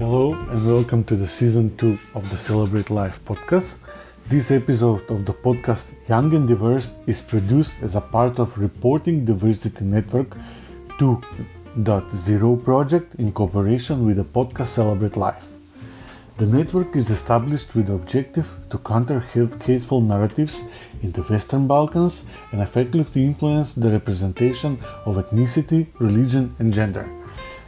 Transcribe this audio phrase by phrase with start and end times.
[0.00, 3.80] Hello and welcome to the season 2 of the Celebrate Life podcast.
[4.28, 9.26] This episode of the podcast Young and Diverse is produced as a part of Reporting
[9.26, 10.38] Diversity Network
[10.98, 15.48] 2.0 project in cooperation with the podcast Celebrate Life.
[16.38, 20.64] The network is established with the objective to counter hateful narratives
[21.02, 27.19] in the Western Balkans and effectively influence the representation of ethnicity, religion, and gender.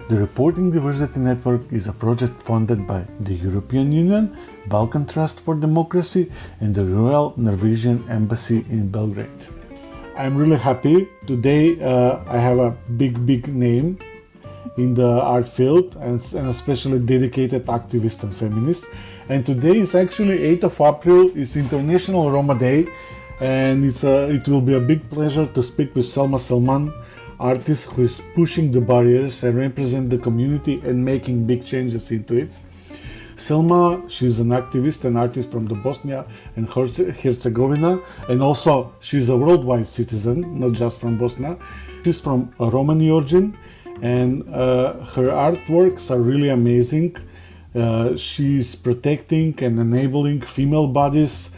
[0.09, 5.55] The Reporting Diversity Network is a project funded by the European Union, Balkan Trust for
[5.55, 6.30] Democracy,
[6.61, 9.47] and the Royal Norwegian Embassy in Belgrade.
[10.16, 11.09] I'm really happy.
[11.27, 13.98] Today uh, I have a big, big name
[14.77, 18.87] in the art field and, and especially dedicated activist and feminist.
[19.28, 22.89] And today is actually 8th of April, it's International Roma Day,
[23.41, 26.92] and it's a, it will be a big pleasure to speak with Selma Selman,
[27.42, 32.34] artist who is pushing the barriers and represent the community and making big changes into
[32.34, 32.50] it.
[33.36, 39.36] Selma, she's an activist and artist from the Bosnia and Herzegovina, and also she's a
[39.36, 41.58] worldwide citizen, not just from Bosnia.
[42.05, 43.56] She's from a Romani origin,
[44.00, 47.16] and uh, her artworks are really amazing.
[47.75, 51.50] Uh, she's protecting and enabling female bodies,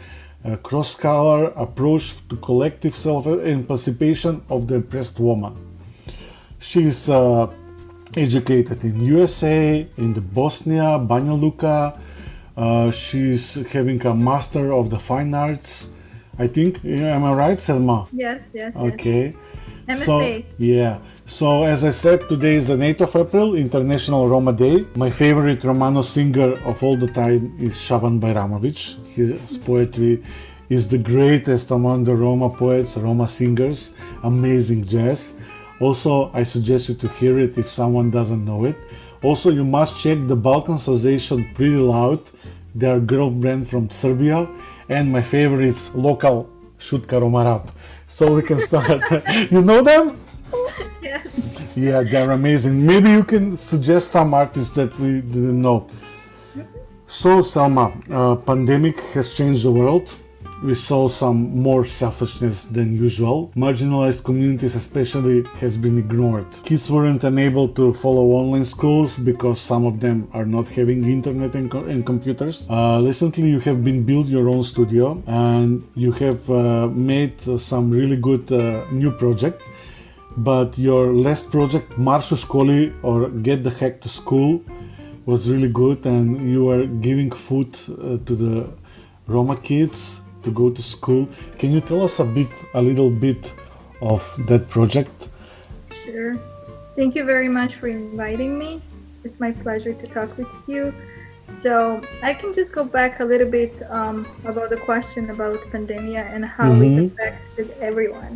[0.43, 5.64] a cross-color approach to collective self-emancipation of the oppressed woman.
[6.59, 7.47] She's uh,
[8.15, 11.99] educated in USA, in the Bosnia, Banja Luka.
[12.55, 15.91] Uh, she's having a master of the fine arts.
[16.37, 18.07] I think, am I right, Selma?
[18.11, 18.75] Yes, yes.
[18.75, 19.35] Okay.
[19.87, 20.03] Yes.
[20.03, 20.99] So, yeah.
[21.25, 24.85] So, as I said, today is the 8th of April, International Roma Day.
[24.95, 28.79] My favorite Romano singer of all the time is Shaban Bajramovic.
[29.13, 30.23] His poetry
[30.69, 35.33] is the greatest among the Roma poets, Roma singers, amazing jazz.
[35.79, 38.77] Also, I suggest you to hear it if someone doesn't know it.
[39.21, 42.21] Also, you must check the Balkan Pretty Loud.
[42.73, 44.47] They are girl band from Serbia.
[44.87, 46.49] And my favorite is local
[46.79, 47.69] Shutka Romarap.
[48.07, 49.01] So we can start.
[49.51, 50.19] you know them?
[51.01, 51.73] Yes.
[51.75, 52.85] Yeah, they're amazing.
[52.85, 55.89] Maybe you can suggest some artists that we didn't know.
[57.07, 60.15] So, Selma, uh, pandemic has changed the world.
[60.65, 63.51] We saw some more selfishness than usual.
[63.55, 66.47] Marginalized communities, especially, has been ignored.
[66.63, 71.53] Kids weren't unable to follow online schools because some of them are not having internet
[71.53, 72.65] and, co- and computers.
[72.67, 77.91] Uh, recently, you have been built your own studio and you have uh, made some
[77.91, 79.61] really good uh, new project
[80.37, 84.61] but your last project Marshu Skoli or Get the Heck to School
[85.27, 88.69] was really good and you are giving food uh, to the
[89.27, 91.27] Roma kids to go to school.
[91.59, 93.51] Can you tell us a bit a little bit
[94.01, 95.29] of that project?
[96.03, 96.33] Sure.
[96.95, 98.81] Thank you very much for inviting me.
[99.25, 100.93] It's my pleasure to talk with you.
[101.59, 106.23] So I can just go back a little bit um, about the question about pandemia
[106.33, 106.85] and how Mhm.
[106.85, 108.33] it affected everyone.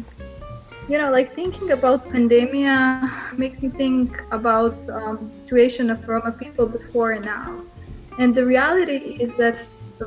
[0.90, 2.76] You know, like thinking about pandemia
[3.44, 4.08] makes me think
[4.40, 7.50] about um, the situation of Roma people before and now.
[8.20, 9.56] And the reality is that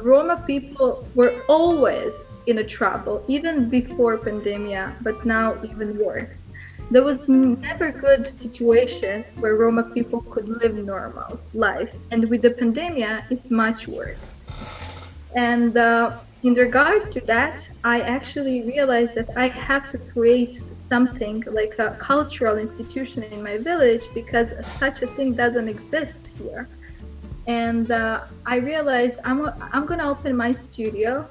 [0.01, 6.39] Roma people were always in a trouble, even before pandemia, but now even worse.
[6.91, 12.51] There was never good situation where Roma people could live normal life, and with the
[12.51, 14.35] pandemia, it's much worse.
[15.35, 21.45] And uh, in regard to that, I actually realized that I have to create something
[21.47, 26.69] like a cultural institution in my village because such a thing doesn't exist here.
[27.47, 31.29] And uh, I realized I'm, I'm gonna open my studio,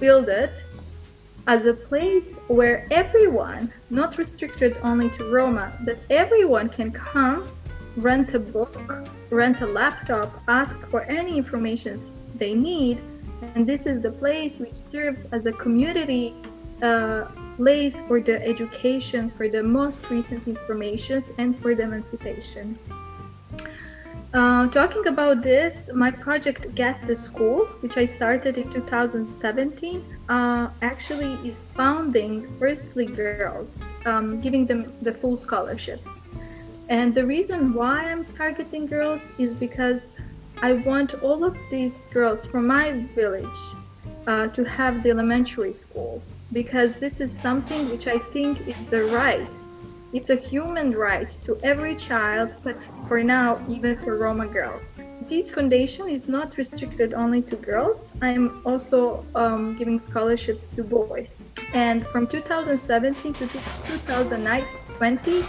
[0.00, 0.64] build it
[1.46, 7.48] as a place where everyone, not restricted only to Roma, that everyone can come,
[7.96, 8.80] rent a book,
[9.30, 12.00] rent a laptop, ask for any information
[12.34, 13.00] they need,
[13.54, 16.34] and this is the place which serves as a community
[16.82, 17.26] uh,
[17.56, 22.78] place for the education, for the most recent informations, and for the emancipation.
[24.36, 30.68] Uh, talking about this, my project Get the School, which I started in 2017, uh,
[30.82, 36.26] actually is founding firstly girls, um, giving them the full scholarships.
[36.90, 40.16] And the reason why I'm targeting girls is because
[40.60, 43.62] I want all of these girls from my village
[44.26, 46.22] uh, to have the elementary school
[46.52, 49.48] because this is something which I think is the right.
[50.16, 54.98] It's a human right to every child, but for now, even for Roma girls.
[55.28, 58.14] This foundation is not restricted only to girls.
[58.22, 61.50] I'm also um, giving scholarships to boys.
[61.74, 65.42] And from 2017 to 2020,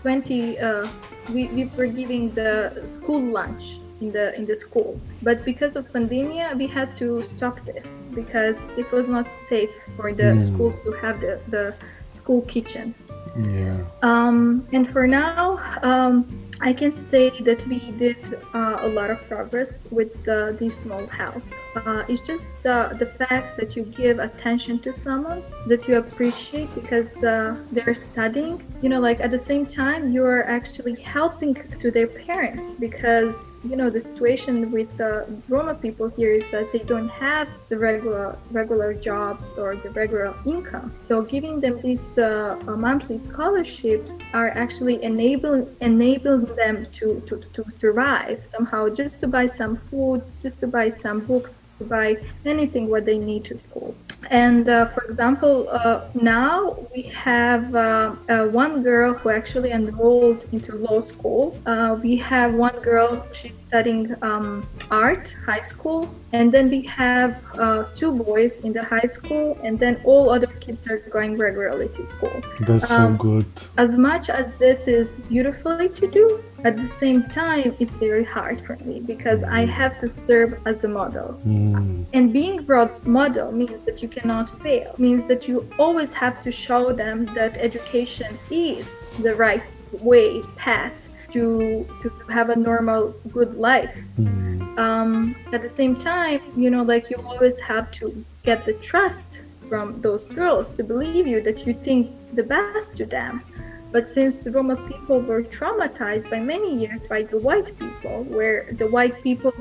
[0.00, 0.88] 20, uh,
[1.34, 4.98] we, we were giving the school lunch in the in the school.
[5.20, 10.14] But because of pandemia, we had to stop this because it was not safe for
[10.14, 10.40] the Mm.
[10.40, 11.74] schools to have the, the
[12.16, 12.94] school kitchen.
[13.36, 13.84] Yeah.
[14.02, 16.26] Um, and for now, um,
[16.60, 21.06] I can say that we did uh, a lot of progress with uh, this small
[21.06, 21.42] help.
[21.74, 26.72] Uh, it's just uh, the fact that you give attention to someone that you appreciate
[26.74, 28.62] because uh, they're studying.
[28.80, 33.51] You know, like at the same time, you are actually helping to their parents because
[33.64, 37.78] you know the situation with uh, Roma people here is that they don't have the
[37.78, 40.92] regular regular jobs or the regular income.
[40.96, 47.36] So giving them these uh, uh, monthly scholarships are actually enabling enabling them to, to,
[47.54, 52.16] to survive somehow just to buy some food, just to buy some books, to buy
[52.44, 53.94] anything what they need to school.
[54.30, 60.44] And uh, for example, uh, now we have uh, uh, one girl who actually enrolled
[60.52, 61.58] into law school.
[61.66, 66.08] Uh, we have one girl, she's studying um, art, high school.
[66.32, 70.46] And then we have uh, two boys in the high school, and then all other
[70.46, 72.40] kids are going regularly to school.
[72.60, 73.46] That's so Um, good.
[73.76, 78.64] As much as this is beautifully to do, at the same time, it's very hard
[78.64, 81.40] for me because I have to serve as a model.
[81.44, 82.06] Mm.
[82.12, 86.50] And being role model means that you cannot fail, means that you always have to
[86.50, 89.62] show them that education is the right
[90.02, 93.96] way, path to, to have a normal, good life.
[94.18, 94.78] Mm.
[94.78, 99.42] Um, at the same time, you know, like you always have to get the trust
[99.68, 103.42] from those girls to believe you that you think the best to them.
[103.92, 108.72] But since the Roma people were traumatized by many years by the white people, where
[108.72, 109.52] the white people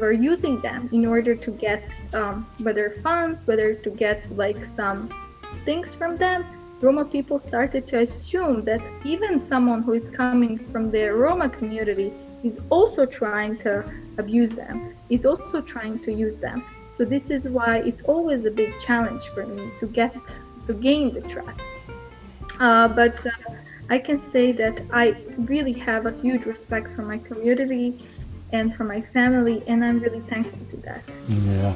[0.00, 1.84] were using them in order to get
[2.14, 5.10] um, whether funds, whether to get like some
[5.66, 6.46] things from them,
[6.80, 12.12] Roma people started to assume that even someone who is coming from the Roma community
[12.42, 13.84] is also trying to
[14.16, 16.64] abuse them, is also trying to use them.
[16.92, 20.16] So this is why it's always a big challenge for me to get
[20.66, 21.62] to gain the trust.
[22.58, 23.30] Uh, but uh,
[23.90, 28.06] I can say that I really have a huge respect for my community
[28.52, 31.02] and for my family, and I'm really thankful to that.
[31.28, 31.74] Yeah.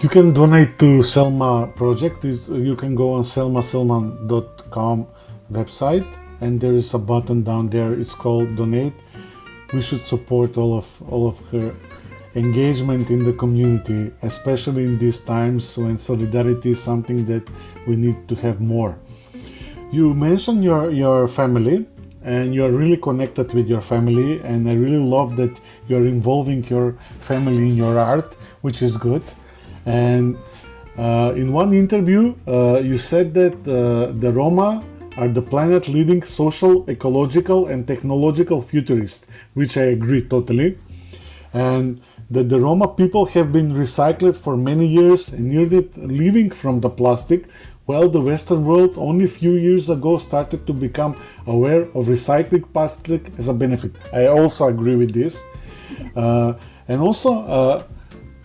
[0.00, 2.24] You can donate to Selma project.
[2.24, 5.06] You can go on selmaselman.com
[5.50, 6.06] website
[6.40, 7.92] and there is a button down there.
[7.92, 8.92] It's called donate.
[9.72, 11.74] We should support all of all of her
[12.34, 17.48] engagement in the community, especially in these times when solidarity is something that
[17.86, 18.98] we need to have more.
[19.92, 21.86] You mentioned your your family
[22.22, 26.64] and you are really connected with your family and I really love that you're involving
[26.64, 26.92] your
[27.30, 29.22] family in your art, which is good.
[29.86, 30.36] And
[30.98, 34.82] uh, in one interview, uh, you said that uh, the Roma
[35.16, 40.78] are the planet leading social, ecological, and technological futurists, which I agree totally.
[41.54, 46.80] And that the Roma people have been recycled for many years and nearly living from
[46.80, 47.46] the plastic,
[47.86, 51.16] while the Western world only a few years ago started to become
[51.46, 53.92] aware of recycling plastic as a benefit.
[54.12, 55.42] I also agree with this.
[56.14, 56.54] Uh,
[56.88, 57.82] and also, uh,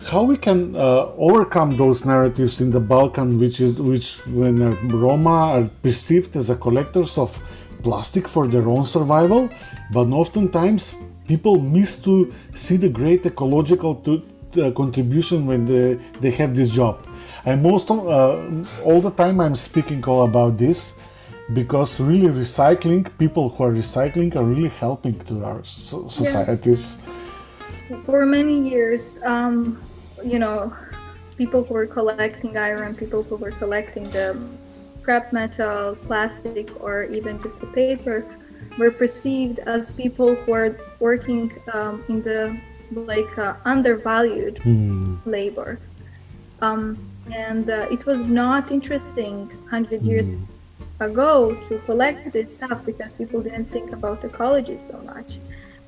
[0.07, 4.57] how we can uh, overcome those narratives in the Balkan, which is which when
[4.89, 7.39] Roma are perceived as a collectors of
[7.83, 9.50] plastic for their own survival,
[9.91, 10.95] but oftentimes
[11.27, 14.21] people miss to see the great ecological to,
[14.62, 17.07] uh, contribution when they, they have this job.
[17.45, 18.38] And most of, uh,
[18.86, 20.93] all the time I'm speaking all about this
[21.53, 27.00] because really recycling people who are recycling are really helping to our so- societies.
[28.05, 29.77] For many years, um,
[30.24, 30.71] you know,
[31.36, 34.38] people who were collecting iron, people who were collecting the
[34.93, 38.24] scrap metal, plastic, or even just the paper,
[38.77, 42.55] were perceived as people who are working um, in the
[42.91, 45.15] like uh, undervalued Hmm.
[45.25, 45.79] labor.
[46.62, 46.98] Um,
[47.30, 50.48] and uh, it was not interesting 100 years
[51.00, 55.40] ago to collect this stuff because people didn't think about ecology so much.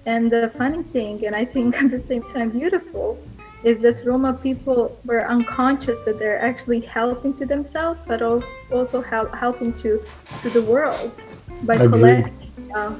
[0.06, 3.18] And the funny thing, and I think at the same time beautiful,
[3.64, 9.32] is that Roma people were unconscious that they're actually helping to themselves, but also hel-
[9.34, 10.00] helping to
[10.42, 11.14] to the world
[11.66, 12.96] by collecting uh,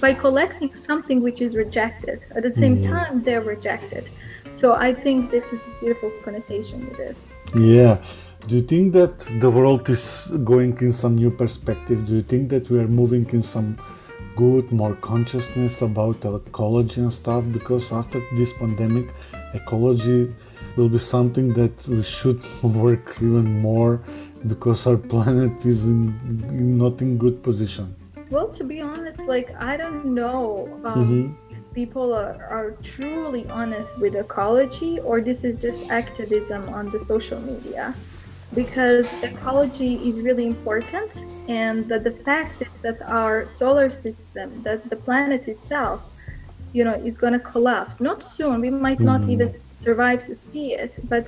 [0.00, 2.20] by collecting something which is rejected.
[2.34, 2.88] At the same Mm.
[2.88, 4.04] time, they're rejected.
[4.52, 7.16] So I think this is the beautiful connotation with it.
[7.54, 7.98] Yeah.
[8.46, 12.06] Do you think that the world is going in some new perspective?
[12.06, 13.78] Do you think that we are moving in some
[14.36, 17.44] good, more consciousness about ecology and stuff?
[17.52, 19.12] Because after this pandemic,
[19.54, 20.32] ecology
[20.76, 24.00] will be something that we should work even more
[24.46, 26.14] because our planet is in,
[26.48, 27.94] in not in good position.
[28.30, 30.94] Well, to be honest, like I don't know um,
[31.38, 31.47] Mhm.
[31.80, 37.40] People are, are truly honest with ecology or this is just activism on the social
[37.52, 37.84] media?
[38.62, 41.12] Because ecology is really important
[41.48, 46.00] and that the fact is that our solar system that the planet itself
[46.76, 47.94] you know is going to collapse.
[48.00, 49.32] Not soon we might not Mhm.
[49.34, 49.48] even
[49.84, 51.26] survive to see it but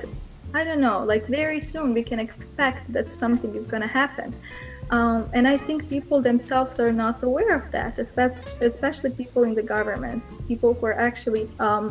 [0.58, 4.28] i don't know like very soon we can expect that something is going to happen.
[4.96, 9.54] Um, and i think people themselves are not aware of that especially, especially people in
[9.60, 11.84] the government people who are actually um,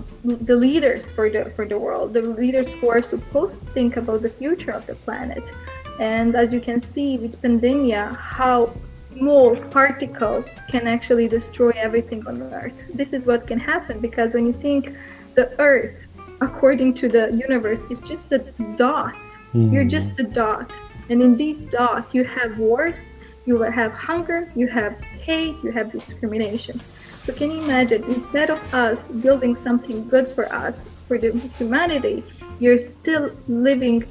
[0.51, 4.19] the leaders for the for the world the leaders who are supposed to think about
[4.27, 5.45] the future of the planet
[5.99, 12.41] and as you can see with pandemia, how small particle can actually destroy everything on
[12.41, 12.77] Earth.
[12.93, 14.95] This is what can happen because when you think
[15.35, 16.07] the Earth,
[16.39, 18.39] according to the universe, is just a
[18.77, 19.19] dot.
[19.53, 19.97] You're Mm.
[19.97, 20.71] just a dot.
[21.09, 23.11] And in this dot, you have wars,
[23.45, 24.93] you have hunger, you have
[25.27, 26.79] hate, you have discrimination.
[27.29, 32.23] So can you imagine, instead of us building something good for us, for the humanity,
[32.57, 34.03] you're still living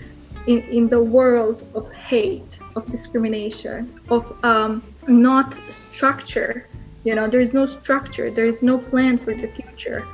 [0.46, 6.68] in, in the world of hate, of discrimination, of um, not structure.
[7.02, 10.06] You know, there is no structure, there is no plan for the future.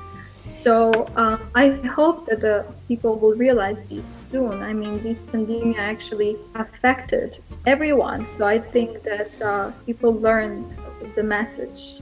[0.55, 4.63] So um, I hope that the people will realize this soon.
[4.63, 8.27] I mean, this pandemic actually affected everyone.
[8.27, 10.75] So I think that uh, people learned
[11.17, 11.99] the message,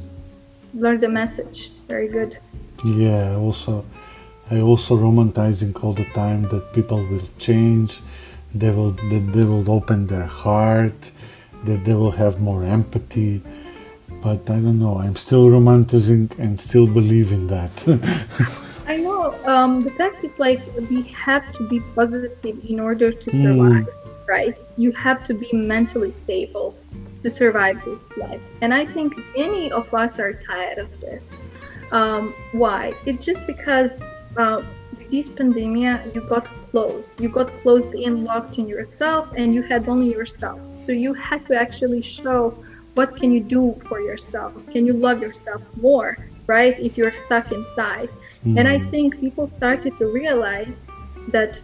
[0.74, 1.70] learned the message.
[1.88, 2.38] Very good.
[2.84, 3.84] Yeah, also,
[4.50, 8.00] I also romanticizing all the time that people will change,
[8.54, 11.12] they will that they will open their heart,
[11.64, 13.42] that they will have more empathy.
[14.20, 14.98] But I don't know.
[14.98, 17.74] I'm still romanticizing and still believe in that.
[18.86, 19.34] I know.
[19.46, 20.60] Um, the fact is, like,
[20.90, 23.88] we have to be positive in order to survive,
[24.28, 24.56] right?
[24.76, 26.76] You have to be mentally stable
[27.22, 28.42] to survive this life.
[28.60, 31.34] And I think many of us are tired of this.
[31.92, 32.94] Um, why?
[33.06, 34.02] It's just because
[34.36, 34.62] uh,
[34.96, 37.20] with this pandemic, you got closed.
[37.20, 40.60] You got closed in, locked in yourself, and you had only yourself.
[40.86, 42.56] So you had to actually show
[42.94, 44.52] what can you do for yourself.
[44.72, 46.78] Can you love yourself more, right?
[46.78, 48.10] If you're stuck inside.
[48.44, 50.88] And I think people started to realize
[51.28, 51.62] that,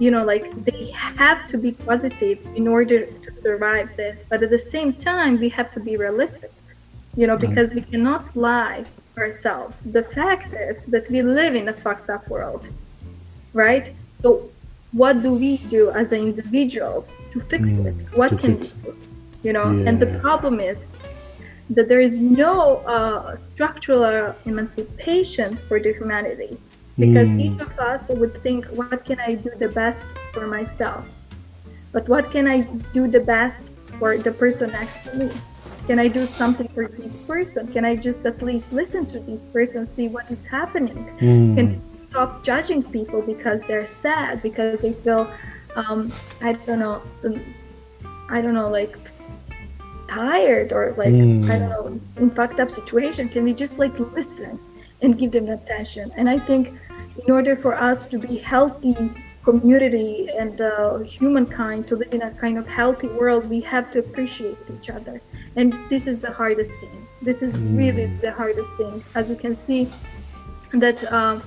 [0.00, 3.06] you know, like they have to be positive in order
[3.40, 4.26] survive this.
[4.30, 6.52] But at the same time, we have to be realistic,
[7.16, 8.84] you know, because we cannot lie
[9.18, 9.82] ourselves.
[9.92, 12.66] The fact is that we live in a fucked up world,
[13.52, 13.92] right?
[14.18, 14.50] So,
[14.92, 18.04] what do we do as individuals to fix Mm, it?
[18.14, 18.96] What can fix we do?
[19.42, 21.00] You know, and the problem is
[21.70, 26.58] that there is no uh, structural emancipation for the humanity
[26.98, 27.40] because Mm.
[27.40, 30.04] each of us would think what can i do the best
[30.34, 31.04] for myself
[31.92, 32.60] but what can i
[32.94, 35.28] do the best for the person next to me?
[35.86, 37.66] Can i do something for this person?
[37.68, 40.98] Can i just at least listen to this person see what is happening?
[41.20, 41.54] Mm.
[41.56, 45.30] can stop judging people because they're sad because they feel
[45.76, 46.10] um,
[46.42, 47.40] i don't know um,
[48.28, 48.96] i don't know like
[50.08, 51.48] tired or like Mm.
[51.50, 53.28] i don't know in fucked up situation?
[53.28, 54.58] Can we just like listen
[55.02, 56.10] and give them attention?
[56.16, 56.74] And i think
[57.24, 58.96] in order for us to be healthy
[59.42, 63.98] community and uh, humankind to live in a kind of healthy world we have to
[63.98, 65.20] appreciate each other.
[65.56, 67.06] And this is the hardest thing.
[67.22, 69.02] This is really the hardest thing.
[69.14, 69.88] As you can see
[70.72, 71.42] that um,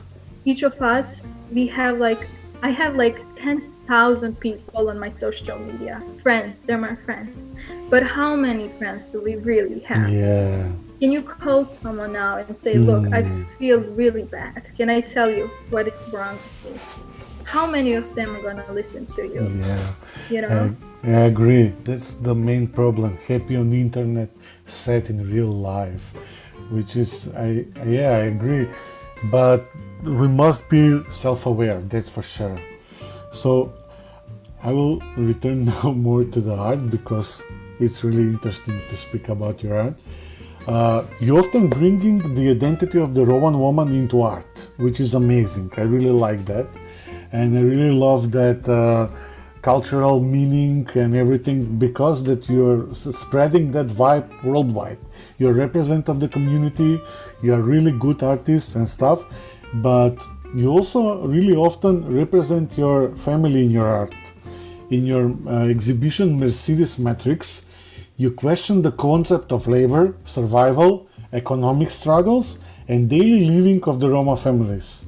[0.45, 2.27] each of us we have like
[2.61, 6.01] i have like 10,000 people on my social media.
[6.21, 7.43] Friends they're my friends.
[7.89, 10.09] But how many friends do we really have?
[10.09, 10.71] Yeah.
[10.99, 13.45] can you call someone now and say look i Mm.
[13.59, 14.61] feel really bad.
[14.77, 17.12] Can i tell you what is wrong with me
[17.55, 19.87] how many of them are to listen to you Yeah.
[20.33, 21.65] you know I, I agree.
[21.83, 23.17] That's the main problem.
[23.27, 24.29] Happy on the internet,
[24.67, 26.05] sad in real life,
[26.75, 27.11] which is
[27.47, 27.65] I
[27.97, 28.65] yeah I agree,
[29.37, 29.59] but
[30.21, 31.79] we must be self-aware.
[31.91, 32.57] That's for sure.
[33.41, 33.51] So
[34.63, 37.43] I will return now more to the art because
[37.83, 39.95] it's really interesting to speak about your art.
[40.67, 45.69] Uh, you often bringing the identity of the Roman woman into art, which is amazing.
[45.75, 46.67] I really like that,
[47.33, 49.09] and I really love that uh,
[49.63, 54.99] cultural meaning and everything because that you're spreading that vibe worldwide.
[55.39, 57.01] You're a representative of the community.
[57.41, 59.25] You are really good artists and stuff,
[59.73, 60.15] but
[60.53, 64.13] you also really often represent your family in your art.
[64.91, 67.65] In your uh, exhibition Mercedes Matrix,
[68.17, 74.37] you question the concept of labor, survival, economic struggles, and daily living of the Roma
[74.37, 75.05] families.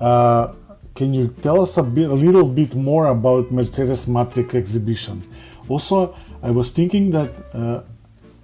[0.00, 0.52] Uh,
[0.94, 5.22] can you tell us a, bit, a little bit more about Mercedes Matrix exhibition?
[5.68, 7.82] Also, I was thinking that uh,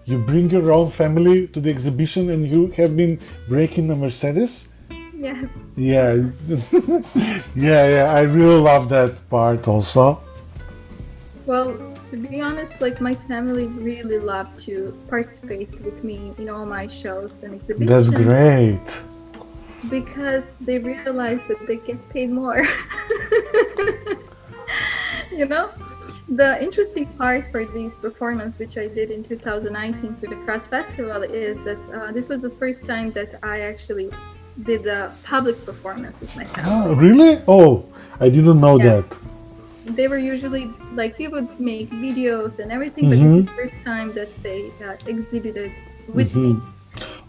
[0.04, 4.72] you bring your own family to the exhibition and you have been breaking a Mercedes.
[5.14, 5.44] Yes.
[5.76, 6.14] Yeah,
[7.54, 8.12] yeah, yeah.
[8.14, 10.20] I really love that part also.
[11.44, 11.76] Well,
[12.10, 16.86] to be honest, like my family really love to participate with me in all my
[16.86, 17.88] shows and exhibitions.
[17.88, 19.07] That's great.
[19.88, 22.62] Because they realize that they get paid more.
[25.30, 25.70] you know?
[26.28, 31.22] The interesting part for this performance, which I did in 2019 for the Cross Festival,
[31.22, 34.10] is that uh, this was the first time that I actually
[34.64, 36.72] did a public performance with my family.
[36.74, 37.40] Oh, really?
[37.48, 37.86] Oh,
[38.20, 39.00] I didn't know Yeah.
[39.00, 39.16] that.
[39.86, 43.36] They were usually like we would make videos and everything, but Mhm.
[43.36, 45.72] this is the first time that they uh, exhibited
[46.12, 46.60] with me.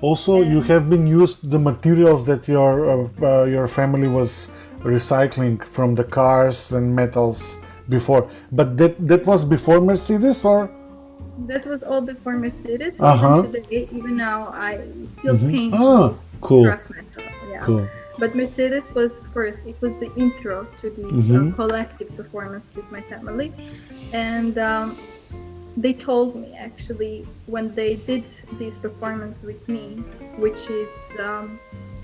[0.01, 4.49] Also, you have been used the materials that your uh, uh, your family was
[4.83, 7.59] recycling from the cars and metals
[7.89, 8.29] before.
[8.51, 10.69] But that that was before Mercedes, or
[11.47, 12.99] That was all before Mercedes.
[12.99, 13.39] Uh-huh.
[13.47, 16.11] Even today, even now, I still paint Ah,
[16.43, 16.67] cool.
[16.67, 17.23] metal.
[17.47, 17.63] Yeah.
[17.63, 17.87] cool?
[18.19, 19.63] But Mercedes was first.
[19.63, 21.31] It was the intro to the Mhm.
[21.31, 23.55] uh, collective performance with my family,
[24.11, 24.95] and um,
[25.77, 29.95] they told me actually when they did this performance with me,
[30.37, 31.59] which is um,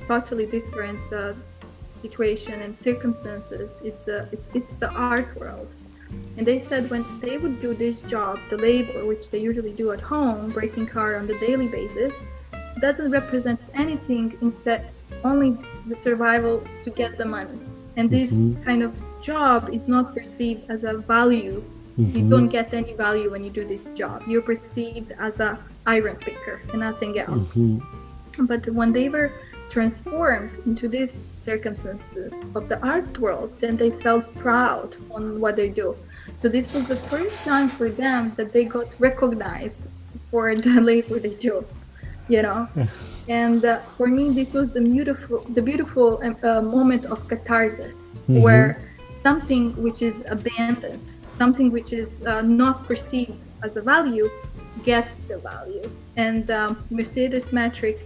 [0.07, 1.33] totally different uh,
[2.01, 3.69] situation and circumstances.
[3.83, 5.67] It's a it's, it's the art world.
[6.37, 9.91] And they said when they would do this job, the labor which they usually do
[9.91, 12.13] at home, breaking car on the daily basis,
[12.79, 14.91] doesn't represent anything instead
[15.23, 15.57] only
[15.87, 17.59] the survival to get the money.
[17.97, 18.31] And this
[18.65, 18.91] kind of
[19.21, 21.63] job is not perceived as a value.
[21.97, 24.23] You don't get any value when you do this job.
[24.27, 27.57] You're perceived as a iron picker and nothing else.
[28.37, 29.31] But when they were
[29.69, 35.69] transformed into these circumstances of the art world, then they felt proud on what they
[35.69, 35.95] do.
[36.39, 39.79] So this was the first time for them that they got recognized
[40.31, 41.65] for the labor they do,
[42.27, 42.67] you know.
[43.27, 48.15] And uh, for me, this was the beautiful, the beautiful um, uh, moment of catharsis,
[48.27, 48.85] where
[49.17, 54.29] something which is abandoned, something which is uh, not perceived as a value,
[54.83, 55.89] gets the value.
[56.15, 58.03] And um, Mercedes Matrix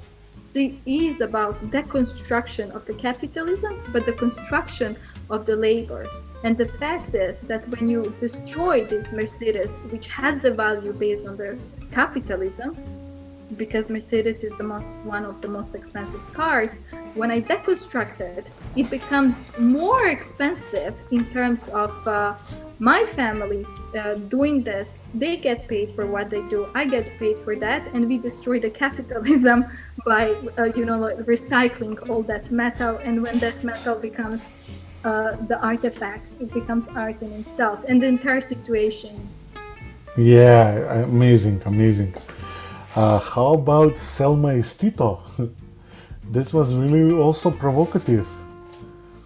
[0.55, 4.97] is about deconstruction of the capitalism, but the construction
[5.29, 6.07] of the labor.
[6.43, 11.27] And the fact is that when you destroy this Mercedes, which has the value based
[11.27, 11.57] on the
[11.91, 12.77] capitalism,
[13.57, 16.79] because Mercedes is the most one of the most expensive cars,
[17.15, 22.35] when I deconstruct it, it becomes more expensive in terms of uh,
[22.79, 23.65] my family
[23.97, 25.01] uh, doing this.
[25.13, 26.67] They get paid for what they do.
[26.75, 29.65] I get paid for that, and we destroy the capitalism
[30.05, 32.97] by uh, you know like recycling all that metal.
[32.97, 34.55] And when that metal becomes
[35.03, 39.15] uh, the artifact, it becomes art in itself, and the entire situation
[40.17, 42.13] Yeah, amazing, amazing.
[42.95, 45.21] Uh, how about Selma is Tito?
[46.23, 48.27] this was really also provocative.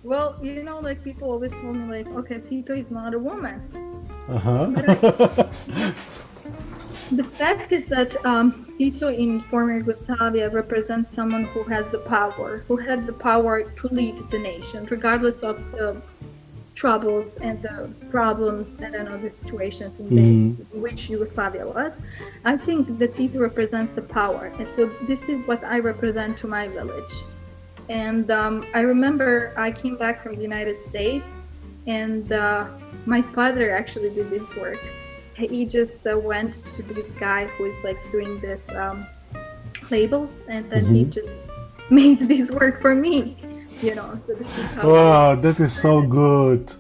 [0.04, 3.62] Well, you know, like people always told me, like, okay, Tito is not a woman.
[4.28, 4.72] Uh-huh.
[7.12, 12.64] The fact is that um, Tito in former Yugoslavia represents someone who has the power,
[12.68, 16.02] who had the power to lead the nation, regardless of the
[16.76, 22.02] troubles and the problems and I know the situations in the, which Yugoslavia was.
[22.46, 26.48] I think the Tito represents the power, and so this is what I represent to
[26.48, 27.24] my village.
[27.90, 31.26] And um, I remember I came back from the United States,
[31.86, 32.68] and uh,
[33.06, 34.80] my father actually did this work.
[35.36, 39.06] He just uh, went to this guy who is like doing this um,
[39.90, 41.36] labels, and then he just
[41.90, 43.38] made this work for me.
[43.82, 44.90] You know, so this is how.
[44.90, 46.72] Wow, that is so good.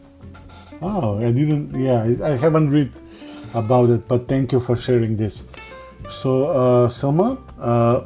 [0.81, 2.91] Oh, I didn't, yeah, I haven't read
[3.53, 5.43] about it, but thank you for sharing this.
[6.09, 8.01] So, uh, Selma, uh,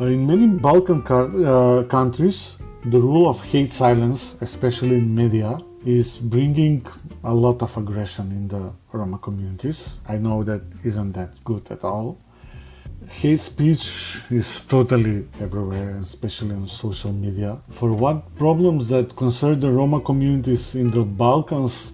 [0.00, 6.18] in many Balkan car- uh, countries, the rule of hate silence, especially in media, is
[6.18, 6.86] bringing
[7.24, 10.00] a lot of aggression in the Roma communities.
[10.08, 12.18] I know that isn't that good at all.
[13.10, 17.58] Hate speech is totally everywhere, especially on social media.
[17.68, 21.92] For what problems that concern the Roma communities in the Balkans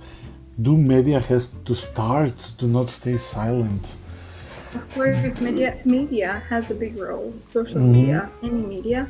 [0.60, 3.96] do media has to start to not stay silent?
[4.74, 7.32] Of course, media media has a big role.
[7.44, 7.92] Social Mm-hmm.
[7.92, 9.08] media, any media,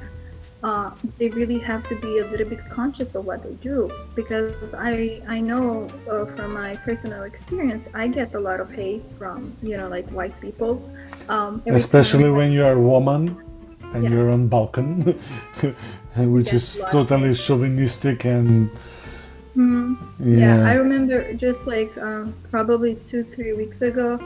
[0.66, 3.78] uh, they really have to be a little bit conscious of what they do
[4.20, 9.06] because I I know uh, from my personal experience I get a lot of hate
[9.18, 10.72] from you know like white people,
[11.28, 13.22] um, Especially when you are a woman
[13.94, 14.12] and Yes.
[14.12, 14.90] you're on Balkan,
[16.34, 18.70] which Yes, is totally chauvinistic and
[19.56, 19.96] Mhm.
[20.20, 20.38] yeah.
[20.42, 24.18] Yeah, I remember just like um, probably two, three weeks ago.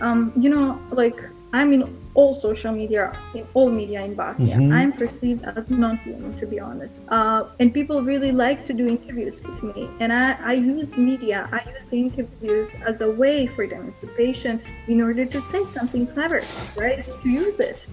[0.00, 1.18] Um, you know, like
[1.52, 1.82] I'm in
[2.14, 4.56] all social media, in all media in Bosnia.
[4.56, 4.72] Mhm.
[4.72, 6.96] I'm perceived as non-human, to be honest.
[7.08, 9.88] Uh, and people really like to do interviews with me.
[10.00, 14.60] And I, I use media, I use the interviews as a way for the emancipation
[14.86, 16.40] in order to say something clever,
[16.76, 17.02] right?
[17.22, 17.86] To use it.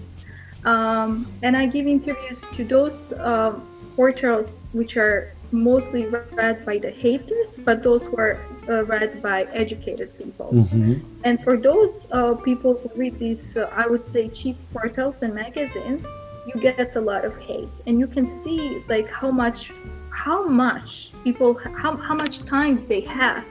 [0.64, 3.58] Um, and I give interviews to those uh,
[3.96, 8.38] portals which are mostly read by the haters, but those who are
[8.68, 10.50] uh, read by educated people.
[10.50, 15.22] hmm And for those uh, people who read these, uh, I would say, cheap portals
[15.22, 16.04] and magazines,
[16.48, 19.70] you get a lot of hate, and you can see like how much,
[20.10, 23.46] how much people, how, how much time they have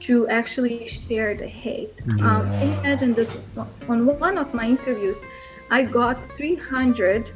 [0.00, 2.00] to actually share the hate.
[2.22, 2.64] Um, Yeah.
[2.64, 3.30] you imagine this?
[3.88, 5.20] On one of my interviews,
[5.70, 7.30] I got 300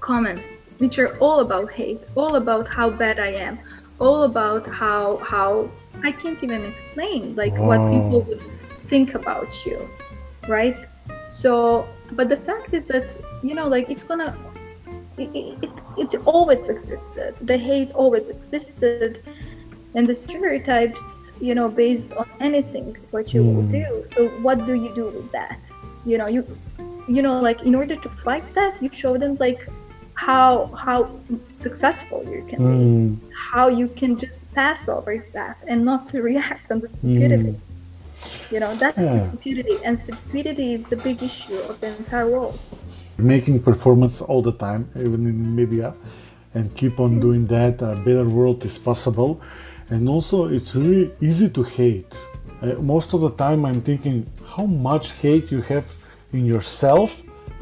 [0.00, 3.60] comments, which are all about hate, all about how bad I am,
[4.00, 8.42] all about how how I can't even explain like what people would
[8.88, 9.90] think about you,
[10.48, 10.78] right?
[11.26, 14.36] So, but the fact is that you know, like it's gonna.
[15.18, 17.34] It, it, it always existed.
[17.42, 19.10] The hate always existed,
[19.94, 23.70] and the stereotypes, you know, based on anything what you will Mm.
[23.70, 24.02] do.
[24.06, 25.60] So, what do you do with that?
[26.04, 26.44] You know, you,
[27.06, 29.60] you know, like in order to fight that, you show them like
[30.26, 30.48] how
[30.84, 30.98] how
[31.54, 33.18] successful you can be Mm,
[33.50, 37.54] how you can just pass over that and not to react on the stupidity.
[38.52, 39.14] You know, that's Yeah.
[39.14, 42.58] the stupidity, and stupidity is the big issue of the entire world.
[43.34, 45.88] making performance all the time, even in media,
[46.54, 47.74] and keep on doing that.
[47.82, 49.32] A better world is possible,
[49.92, 52.12] and also it's really easy to hate.
[52.62, 54.16] Uh, most of the time, I'm thinking
[54.54, 55.86] how much hate you have
[56.32, 57.10] in yourself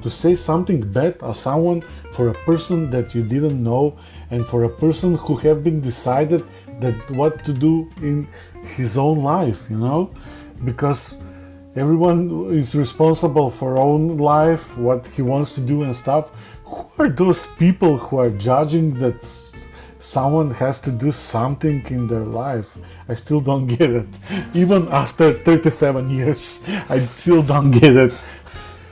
[0.02, 1.80] to say something bad or someone
[2.18, 3.96] for a person that you didn't know
[4.32, 6.42] and for a person who have been decided
[6.80, 8.26] that what to do in
[8.76, 10.10] his own life you know?
[10.64, 11.22] Because
[11.76, 16.32] everyone is responsible for own life what he wants to do and stuff.
[16.64, 19.18] Who are those people who are judging that
[20.00, 22.76] someone has to do something in their life?
[23.08, 24.10] I still don't get it.
[24.54, 28.12] Even after 37 years i still don't get it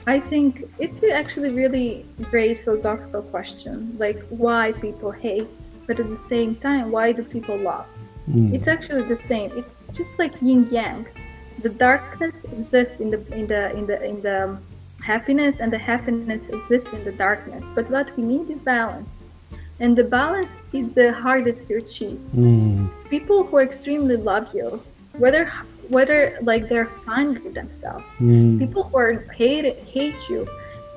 [0.07, 5.49] I think it's actually really great philosophical question, like why people hate,
[5.85, 7.85] but at the same time, why do people love?
[8.55, 9.51] It's actually the same.
[9.55, 11.07] It's just like yin yang.
[11.61, 14.57] The darkness exists in the in the in the in the
[15.01, 17.63] happiness, and the happiness exists in the darkness.
[17.75, 19.29] But what we need is balance,
[19.79, 22.19] and the balance is the hardest to achieve.
[22.35, 24.81] Mm, People who extremely love you,
[25.17, 25.51] whether
[25.89, 30.47] whether like they're fine with themselves, mm, people who are hate hate you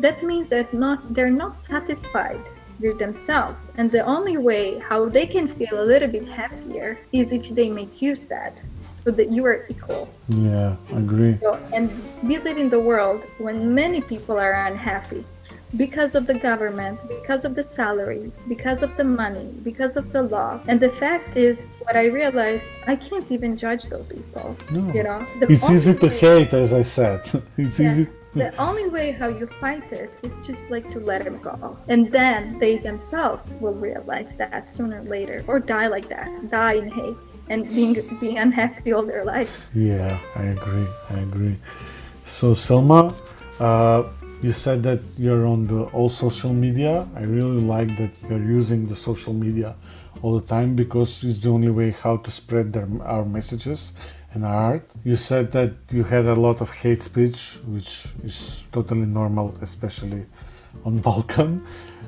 [0.01, 2.41] that means that not they're not satisfied
[2.81, 3.71] with themselves.
[3.77, 7.69] And the only way how they can feel a little bit happier is if they
[7.69, 10.09] make you sad so that you are equal.
[10.29, 11.35] Yeah agree.
[11.35, 11.91] So and
[12.23, 15.25] we live in the world when many people are unhappy
[15.77, 20.23] because of the government because of the salaries because of the money because of the
[20.23, 24.93] law and the fact is what i realized i can't even judge those people No.
[24.93, 27.21] you know The it's easy to hate as i said
[27.57, 27.91] it's yeah.
[27.91, 31.77] easy The only way how you fight it is just like to let them go.
[31.89, 36.75] And then they themselves will realize that sooner or later or die like that, die
[36.75, 37.17] in hate
[37.49, 39.67] and being being unhappy all their life.
[39.75, 40.87] Yeah, I agree.
[41.11, 41.57] I agree.
[42.25, 43.13] So Selma,
[43.59, 44.05] uh,
[44.43, 47.07] you said that you're on the all social media.
[47.15, 49.75] I really like that you're using the social media
[50.23, 53.95] all the time because it's the only way how to spread their, our messages
[54.33, 54.91] and our art.
[55.05, 60.25] You said that you had a lot of hate speech, which is totally normal, especially
[60.85, 61.67] on Balkan.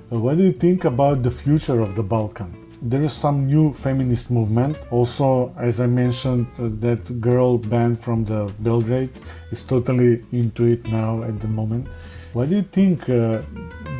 [0.09, 2.59] What do you think about the future of the Balkan?
[2.83, 4.77] There is some new feminist movement.
[4.91, 9.13] Also, as I mentioned, uh, that girl band from the Belgrade
[9.53, 11.87] is totally into it now at the moment.
[12.33, 13.09] What do you think?
[13.09, 13.43] Uh,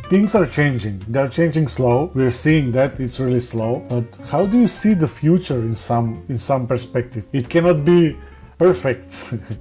[0.09, 1.05] things are changing.
[1.09, 2.11] They're changing slow.
[2.15, 3.85] We're seeing that it's really slow.
[3.89, 7.25] But how do you see the future in some in some perspective?
[7.33, 8.17] It cannot be
[8.59, 9.11] perfect,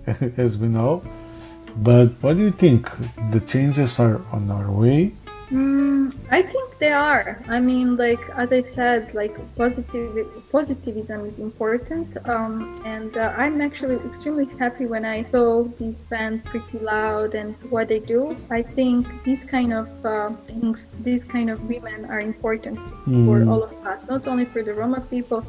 [0.38, 1.04] as we know.
[1.76, 2.90] But what do you think?
[3.32, 5.14] The changes are on our way.
[5.52, 7.38] Mm, I think they are.
[7.50, 13.60] I mean, like as I said, like positive positivism is important, um, and uh, I'm
[13.60, 18.38] actually extremely happy when I saw these bands pretty loud and what they do.
[18.50, 22.80] I think these kind of uh, things, these kind of women are important
[23.26, 25.46] for all of us, not only for the Roma people,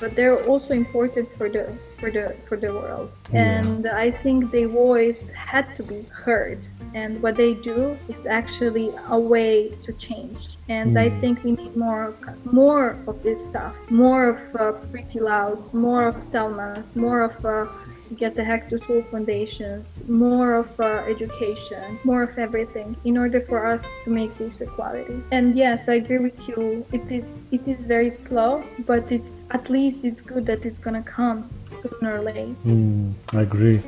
[0.00, 3.08] but they're also important for the for the for the world.
[3.32, 3.60] Yeah.
[3.60, 6.58] And I think their voice had to be heard.
[6.94, 9.52] And what they do is actually a way
[9.84, 10.42] to change.
[10.68, 12.06] And I think we need more
[12.44, 17.66] more of this stuff, more of uh, pretty louds, more of Selmas, more of uh,
[18.12, 23.40] get the Heck to School foundations, more of uh, education, more of everything in order
[23.40, 25.22] for us to make this equality.
[25.30, 26.84] And yes, I agree with you.
[26.92, 31.02] It is it is very slow, but it's at least it's good that it's gonna
[31.02, 32.54] come sooner or later.
[32.66, 33.82] Mm, I agree.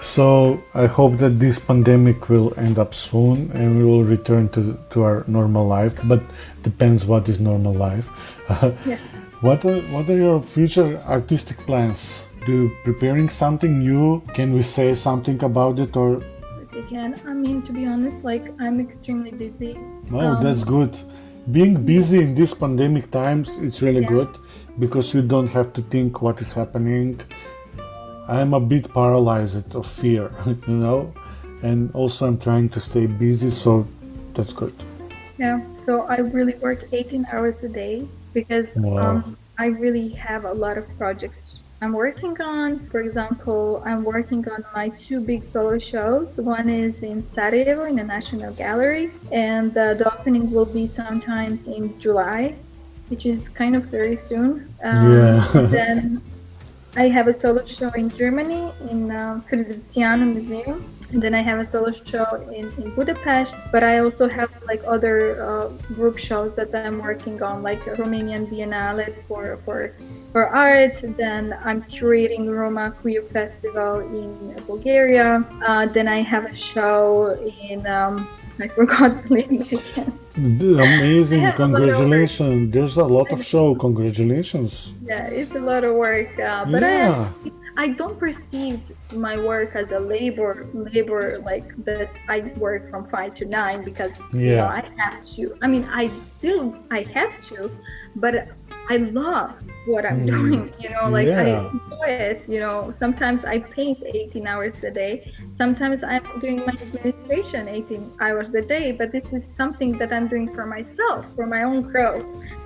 [0.00, 4.78] So I hope that this pandemic will end up soon and we will return to,
[4.90, 5.98] to our normal life.
[6.04, 6.20] But
[6.62, 8.08] depends what is normal life.
[8.86, 8.98] Yeah.
[9.40, 12.28] what are what are your future artistic plans?
[12.46, 14.20] Do preparing something new?
[14.34, 16.22] Can we say something about it or?
[16.58, 17.20] Yes, you can.
[17.26, 19.78] I mean, to be honest, like I'm extremely busy.
[20.12, 20.92] Oh, Um, that's good.
[21.50, 24.14] Being busy in these pandemic times, it's really Yeah.
[24.16, 24.28] good
[24.78, 27.20] because you don't have to think what is happening.
[28.28, 30.30] I'm a bit paralyzed of fear,
[30.68, 31.12] you know,
[31.62, 33.86] and also I'm trying to stay busy, so
[34.34, 34.74] that's good.
[35.38, 39.16] Yeah, so I really work 18 hours a day because Wow.
[39.16, 42.78] um, I really have a lot of projects I'm working on.
[42.88, 46.38] For example, I'm working on my two big solo shows.
[46.38, 51.66] One is in Sarajevo in the National Gallery, and uh, the opening will be sometimes
[51.66, 52.54] in July,
[53.08, 54.72] which is kind of very soon.
[54.82, 55.44] Um, Yeah.
[55.70, 56.22] then
[56.96, 60.84] I have a solo show in Germany in uh, Museum.
[61.12, 64.82] And then I have a solo show in, in Budapest, but I also have like
[64.86, 69.94] other uh, group shows that I'm working on, like Romanian Biennale for, for,
[70.32, 71.00] for art.
[71.16, 75.44] Then I'm curating Roma Queer Festival in Bulgaria.
[75.66, 78.28] Uh, then I have a show in, um,
[78.60, 80.18] I forgot the name again.
[80.36, 81.40] Amazing!
[81.42, 82.36] Have a lot of work.
[82.36, 82.72] Congratulations!
[82.72, 83.74] There's a lot of show.
[83.74, 84.94] Congratulations!
[85.04, 87.28] Yeah, it's a lot of work, uh, but Yeah.
[87.44, 88.78] I I don't perceive
[89.12, 94.14] my work as a labor labor like that I work from five to nine because
[94.32, 94.78] you know Yeah.
[94.78, 95.42] I have to.
[95.60, 97.70] I mean I still I have to,
[98.14, 98.34] but
[98.90, 99.50] I love
[99.86, 100.30] what I'm Mm.
[100.30, 100.62] doing.
[100.78, 102.48] You know, like I enjoy it.
[102.48, 105.32] You know, sometimes I paint 18 hours a day.
[105.56, 108.92] Sometimes I'm doing my administration 18 hours a day.
[108.92, 112.24] But this is something that I'm doing for myself, for my own growth.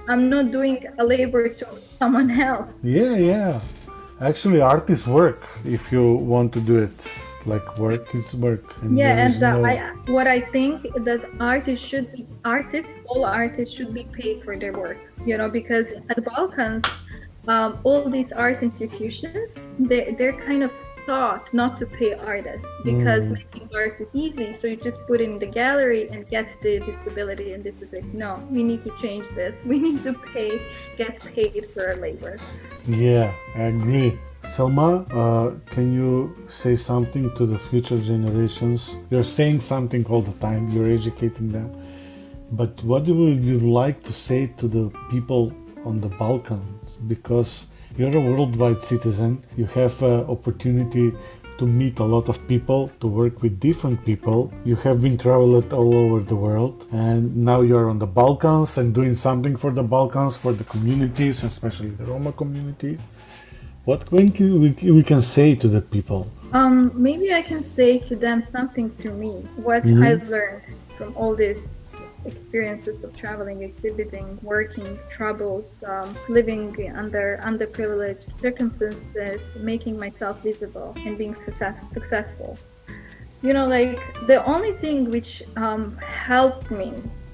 [0.08, 2.70] I'm not doing a labor to someone else.
[2.82, 3.60] Yeah, yeah.
[4.20, 6.02] Actually, art is work if you
[6.34, 6.96] want to do it.
[7.48, 8.66] Like work is work.
[8.82, 9.74] And Yeah, and uh, no- I,
[10.16, 14.72] what I think that artists should be artists, all artists should be paid for their
[14.84, 14.98] work.
[15.24, 16.84] You know, because at the Balkans,
[17.48, 20.72] um, all these art institutions, they they're kind of
[21.06, 23.40] taught not to pay artists because Mm.
[23.40, 24.52] making art is easy.
[24.52, 28.04] So you just put in the gallery and get the disability and this is it.
[28.12, 29.54] No, we need to change this.
[29.72, 30.60] We need to pay,
[31.00, 32.36] get paid for our labor.
[32.86, 34.18] Yeah, I agree.
[34.44, 38.96] Selma, uh, can you say something to the future generations?
[39.10, 41.70] You're saying something all the time, you're educating them.
[42.52, 45.52] But what would you like to say to the people
[45.84, 46.96] on the Balkans?
[47.06, 51.12] Because you're a worldwide citizen, you have uh, opportunity
[51.58, 54.52] to meet a lot of people, to work with different people.
[54.64, 58.94] You have been traveled all over the world, and now you're on the Balkans and
[58.94, 62.96] doing something for the Balkans, for the communities, especially the Roma community.
[63.88, 66.30] What can we, we can say to the people?
[66.52, 70.04] Um, maybe I can say to them something to me, what Mhm.
[70.06, 70.60] I've learned
[70.98, 71.96] from all these
[72.26, 76.64] experiences of traveling, exhibiting, working, troubles, um, living
[77.02, 82.58] under underprivileged circumstances, making myself visible and being success- successful.
[83.40, 85.96] You know, like the only thing which um,
[86.28, 86.92] helped me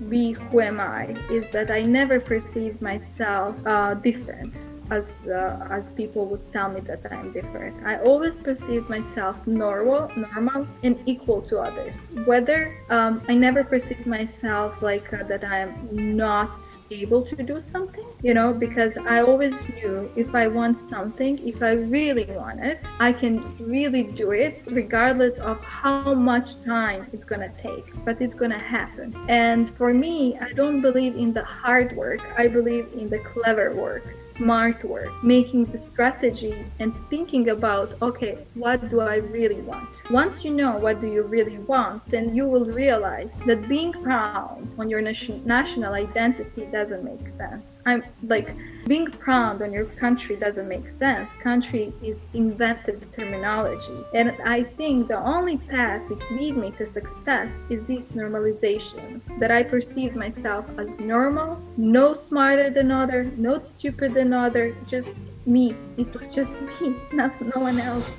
[0.09, 4.55] be who am I is that I never perceived myself uh, different
[4.91, 7.75] as uh, as people would tell me that I'm different.
[7.87, 12.09] I always perceived myself normal, normal, and equal to others.
[12.25, 18.07] Whether um, I never perceived myself like uh, that I'm not able to do something,
[18.23, 22.81] you know, because I always knew if I want something, if I really want it,
[23.01, 27.87] I can really do it, regardless of how much time it's gonna take.
[28.05, 29.15] But it's gonna happen.
[29.29, 32.21] And for me, I don't believe in the hard work.
[32.39, 38.39] I believe in the clever work, smart work, making the strategy and thinking about, okay,
[38.55, 39.89] what do I really want?
[40.11, 44.67] Once you know what do you really want, then you will realize that being proud
[44.79, 47.81] on your nation- national identity doesn't make sense.
[47.87, 48.55] I'm like
[48.87, 51.35] being proud on your country doesn't make sense.
[51.35, 53.99] Country is invented terminology.
[54.15, 59.51] And I think the only path which lead me to success is this normalization that
[59.51, 65.15] I perceive myself as normal, no smarter than other, no stupid than other, just
[65.47, 65.75] me.
[65.97, 68.15] It was just me, not no one else.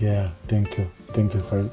[0.00, 0.90] Yeah, thank you.
[1.08, 1.68] Thank you for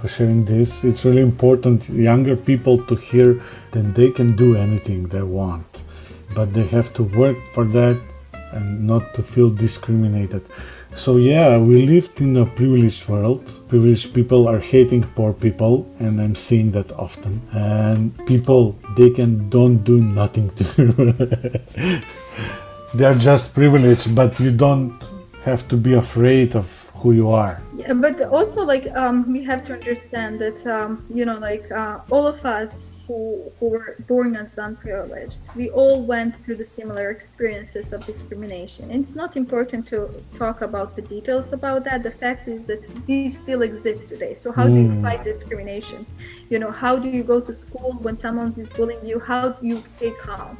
[0.00, 0.82] for sharing this.
[0.82, 3.42] It's really important younger people to hear
[3.72, 5.69] that they can do anything they want,
[6.34, 8.00] but they have to work for that
[8.52, 10.42] and not to feel discriminated.
[10.94, 13.48] So yeah, we lived in a privileged world.
[13.68, 17.40] Privileged people are hating poor people, and I'm seeing that often.
[17.52, 20.64] And people, they can don't do nothing to
[22.94, 24.92] they are just privileged, but you don't
[25.44, 27.62] have to be afraid of who you are.
[27.76, 32.00] Yeah, but also like um, we have to understand that um, you know like uh,
[32.10, 37.10] all of us who, who were born as unprivileged, we all went through the similar
[37.10, 38.88] experiences of discrimination.
[38.88, 39.98] And it's not important to
[40.38, 42.04] talk about the details about that.
[42.04, 44.34] The fact is that these still exist today.
[44.34, 44.74] So how mm.
[44.74, 45.02] do you hmm.
[45.02, 46.06] fight discrimination?
[46.50, 49.18] You know, how do you go to school when someone is bullying you?
[49.18, 50.56] How do you stay calm?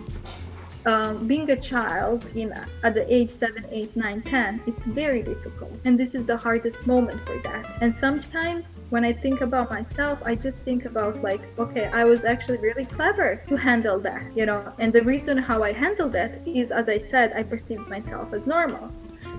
[0.87, 5.73] Um, being a child in at the age 7 8 9 10 it's very difficult.
[5.85, 7.83] And this is the hardest moment for that.
[7.83, 12.25] And sometimes when i think about myself i just think about like okay i was
[12.25, 14.73] actually really clever to handle that you know?
[14.79, 18.47] And the reason how i handled that is as i said i perceived myself as
[18.47, 18.91] normal.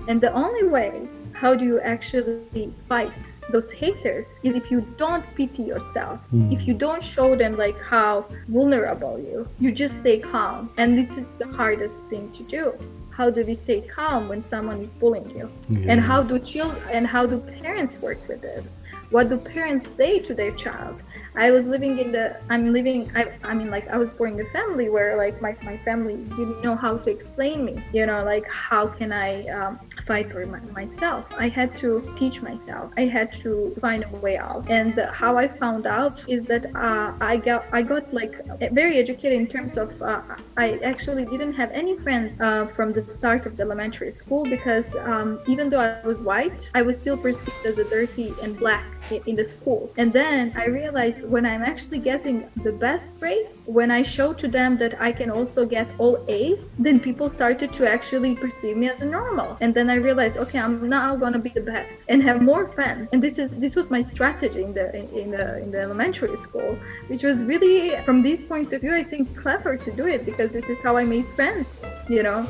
[0.08, 1.08] And the only way
[1.42, 6.20] how do you actually fight those haters is if you don't pity yourself.
[6.32, 6.52] Mm.
[6.56, 8.12] if you don't show them like how
[8.56, 10.70] vulnerable you you just stay calm.
[10.78, 12.64] And this is the hardest thing to do.
[13.10, 15.46] How do we stay calm when someone is bullying you?
[15.68, 15.90] Yeah.
[15.90, 18.78] and how do children and how do parents work with this?
[19.10, 20.96] What do parents say to their child?
[21.34, 24.46] I was living in the I'm living I, I mean like I was born in
[24.46, 27.74] a family where like my, my family didn't know how to explain me.
[27.92, 31.26] You know like how can I um, fight for my, myself.
[31.38, 32.92] I had to teach myself.
[32.96, 34.68] I had to find a way out.
[34.70, 38.34] And how I found out is that uh, I got I got like
[38.72, 40.22] very educated in terms of uh,
[40.56, 44.94] I actually didn't have any friends uh, from the start of the elementary school because
[44.96, 48.84] um, even though I was white I was still perceived as a dirty and black
[49.26, 49.92] in, the school.
[49.96, 54.48] And then I realized when I'm actually getting the best grades, when I show to
[54.48, 58.88] them that I can also get all A's, then people started to actually perceive me
[58.88, 59.56] as a normal.
[59.60, 63.08] And then I realized, okay, I'm now gonna be the best and have more friends.
[63.12, 64.86] And this is this was my strategy in the
[65.22, 66.78] in the in the elementary school,
[67.10, 70.48] which was really from this point of view, I think clever to do it because
[70.50, 71.68] this is how I made friends,
[72.08, 72.40] you know.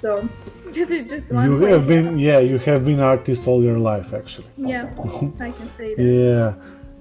[0.00, 0.10] So
[0.72, 4.88] just, just you have been yeah you have been artist all your life actually yeah
[5.38, 6.54] i can say that yeah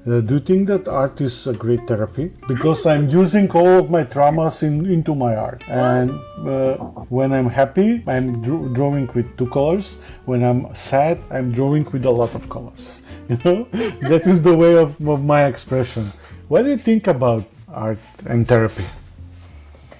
[0.07, 2.31] uh, do you think that art is a great therapy?
[2.47, 5.63] Because I'm using all of my traumas in, into my art.
[5.67, 6.11] And
[6.47, 6.77] uh,
[7.09, 9.97] when I'm happy, I'm dr- drawing with two colors.
[10.25, 13.03] When I'm sad, I'm drawing with a lot of colors.
[13.31, 13.63] You know,
[14.09, 16.03] that is the way of, of my expression.
[16.49, 18.83] What do you think about art and therapy?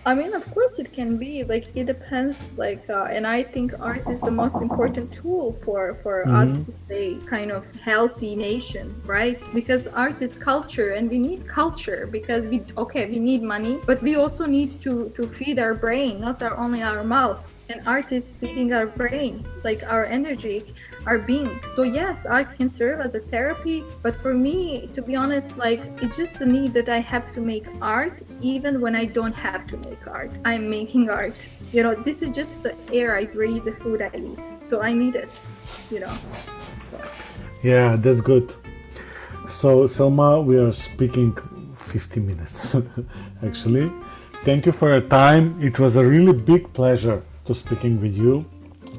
[0.04, 2.58] I mean, of course, it can be like it depends.
[2.58, 6.36] Like, uh, and I think art is the most important tool for for mm-hmm.
[6.36, 9.40] us to stay kind of healthy nation, right?
[9.54, 14.02] Because art is culture, and we need culture because we okay, we need money, but
[14.02, 17.40] we also need to to feed our brain, not our, only our mouth.
[17.70, 20.74] And art is feeding our brain, like our energy
[21.06, 21.60] our being.
[21.76, 25.82] So yes, art can serve as a therapy, but for me, to be honest, like
[26.02, 29.68] it's just the need that I have to make art even when I don't have
[29.68, 30.32] to make art.
[30.46, 31.48] I'm making art.
[31.72, 34.52] You know, this is just the air I breathe, the food I eat.
[34.60, 35.30] So I need it,
[35.90, 36.14] you know.
[37.64, 38.54] Yeah, that's good.
[39.50, 41.36] So Selma, we are speaking
[41.78, 42.76] 50 minutes
[43.46, 43.92] actually.
[44.44, 45.62] Thank you for your time.
[45.62, 48.46] It was a really big pleasure to speaking with you.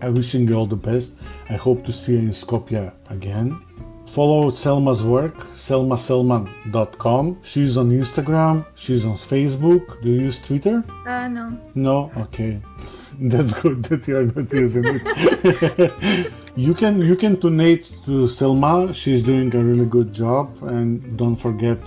[0.02, 1.14] I'm wishing you all the best.
[1.48, 3.58] I hope to see you in Skopje again.
[4.06, 7.38] Follow Selma's work, selmaselman.com.
[7.42, 10.02] She's on Instagram, she's on Facebook.
[10.02, 10.84] Do you use Twitter?
[11.06, 11.58] Uh, no.
[11.74, 12.12] No?
[12.18, 12.60] Okay.
[13.20, 16.32] That's good that you're not using it.
[16.56, 18.92] you can you can donate to Selma.
[18.92, 21.78] She's doing a really good job and don't forget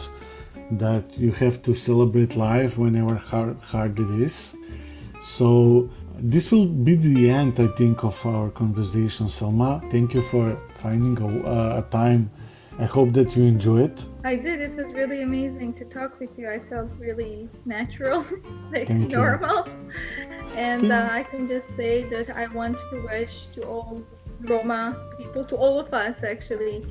[0.71, 4.55] that you have to celebrate life whenever hard, hard it is.
[5.23, 9.81] So this will be the end, I think, of our conversation, Selma.
[9.91, 12.31] Thank you for finding a, uh, a time.
[12.77, 14.05] I hope that you enjoy it.
[14.25, 14.59] I did.
[14.59, 16.49] It was really amazing to talk with you.
[16.49, 18.25] I felt really natural,
[18.71, 19.67] like Thank normal.
[20.55, 24.03] And uh, I can just say that I want to wish to all
[24.41, 26.85] Roma people, to all of us actually,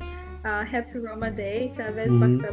[0.45, 1.73] uh, happy Roma Day.
[1.75, 2.45] Mm-hmm.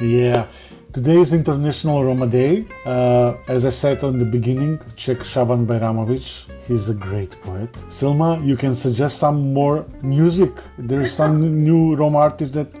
[0.00, 0.46] Yeah,
[0.92, 2.64] today is International Roma Day.
[2.86, 6.50] Uh, as I said on the beginning, check Shaban Bajramovic.
[6.66, 7.70] He's a great poet.
[7.90, 10.52] Selma, you can suggest some more music.
[10.78, 12.72] There's some new Roma artists that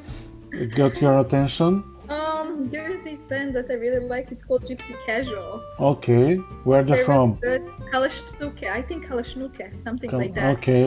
[0.74, 1.84] got your attention.
[3.32, 4.26] Band that I really like.
[4.34, 5.52] It's called Gypsy Casual.
[5.92, 6.26] Okay,
[6.68, 7.28] where they're from?
[7.92, 8.66] Kalashnuke.
[8.78, 10.56] I think Kalashnuke, something Kal- like that.
[10.58, 10.86] Okay,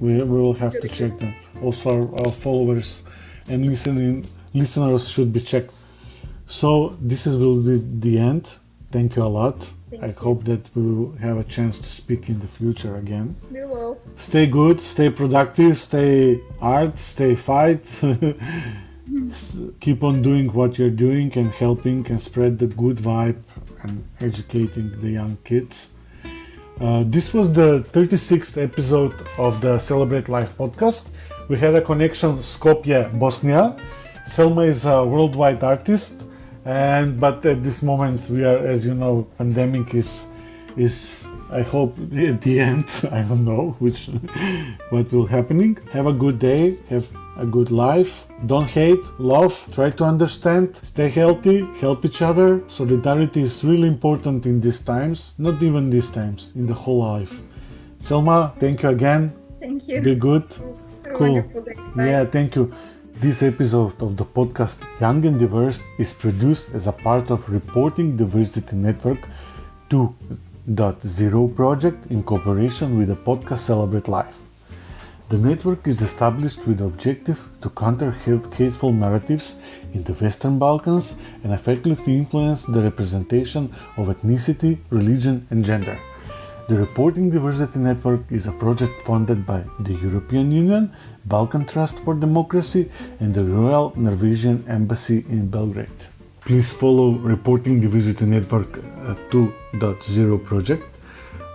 [0.00, 3.04] we, we will have to check them also our, our followers
[3.48, 5.72] and listening listeners should be checked.
[6.46, 8.44] So this is will be the end.
[8.90, 9.58] thank you a lot.
[9.90, 10.12] Thank I you.
[10.12, 13.36] hope that we will have a chance to speak in the future again.
[13.50, 13.98] We will.
[14.16, 17.84] Stay good, stay productive, stay art, stay fight.
[19.80, 23.36] Keep on doing what you're doing and helping and spread the good vibe
[23.82, 25.90] and educating the young kids.
[26.80, 31.10] Uh, this was the 36th episode of the Celebrate Life podcast.
[31.48, 33.76] We had a connection Skopje, Bosnia.
[34.24, 36.24] Selma is a worldwide artist,
[36.64, 40.26] and but at this moment we are, as you know, pandemic is
[40.78, 42.88] is I hope at the end.
[43.12, 44.06] I don't know which
[44.88, 45.76] what will happening.
[45.92, 46.78] Have a good day.
[46.88, 47.06] Have
[47.36, 48.26] a good life.
[48.46, 49.04] Don't hate.
[49.18, 49.66] Love.
[49.72, 50.76] Try to understand.
[50.76, 51.66] Stay healthy.
[51.80, 52.62] Help each other.
[52.68, 55.34] Solidarity is really important in these times.
[55.38, 56.52] Not even these times.
[56.54, 57.40] In the whole life.
[57.98, 59.32] Selma, thank you again.
[59.60, 60.02] Thank you.
[60.02, 60.44] Be good.
[61.14, 61.34] Cool.
[61.34, 61.74] wonderful day.
[61.96, 62.06] Bye.
[62.08, 62.72] Yeah, thank you.
[63.16, 68.16] This episode of the podcast Young and Diverse is produced as a part of Reporting
[68.16, 69.28] Diversity Network
[69.88, 74.43] 2.0 project in cooperation with the podcast Celebrate Life.
[75.34, 79.56] The network is established with the objective to counter hateful narratives
[79.92, 85.98] in the Western Balkans and effectively influence the representation of ethnicity, religion, and gender.
[86.68, 90.92] The Reporting Diversity Network is a project funded by the European Union,
[91.24, 96.00] Balkan Trust for Democracy, and the Royal Norwegian Embassy in Belgrade.
[96.42, 100.84] Please follow Reporting Diversity Network uh, 2.0 project.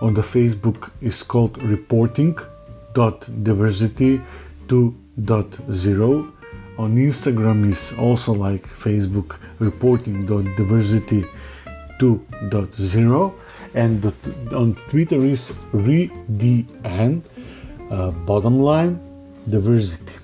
[0.02, 2.59] On the Facebook is called Reporting.Diversity
[4.68, 6.32] 2.0.
[6.78, 11.26] On Instagram is also like Facebook Reporting.Diversity
[11.98, 13.34] 2.0
[13.74, 14.04] and
[14.54, 17.22] on Twitter is ReDN,
[17.90, 18.98] uh, bottom line
[19.48, 20.19] diversity.